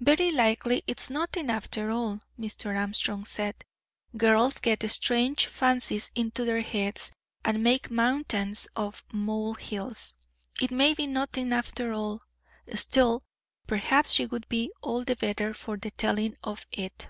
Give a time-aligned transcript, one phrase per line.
[0.00, 2.74] "Very likely it's nothing, after all," Mr.
[2.76, 3.62] Armstrong said.
[4.16, 7.12] "Girls get strange fancies into their heads,
[7.44, 10.14] and make mountains out of molehills.
[10.60, 12.22] It may be nothing, after all;
[12.74, 13.22] still,
[13.68, 17.06] perhaps she would be all the better for the telling of it."